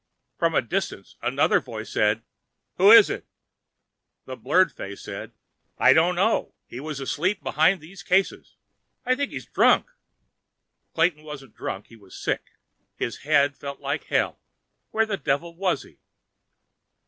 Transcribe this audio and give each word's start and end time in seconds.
From 0.39 0.55
a 0.55 0.63
distance, 0.63 1.15
another 1.21 1.59
voice 1.59 1.91
said: 1.91 2.23
"Who 2.77 2.89
is 2.91 3.07
it?" 3.07 3.27
The 4.25 4.35
blurred 4.35 4.71
face 4.71 5.03
said: 5.03 5.31
"I 5.77 5.93
don't 5.93 6.15
know. 6.15 6.55
He 6.65 6.79
was 6.79 6.99
asleep 6.99 7.43
behind 7.43 7.79
these 7.81 8.01
cases. 8.01 8.55
I 9.05 9.13
think 9.13 9.31
he's 9.31 9.45
drunk." 9.45 9.91
Clayton 10.95 11.21
wasn't 11.23 11.55
drunk—he 11.55 11.97
was 11.97 12.15
sick. 12.17 12.53
His 12.95 13.17
head 13.17 13.55
felt 13.55 13.79
like 13.79 14.05
hell. 14.05 14.39
Where 14.89 15.05
the 15.05 15.17
devil 15.17 15.55
was 15.55 15.83
he? 15.83 15.99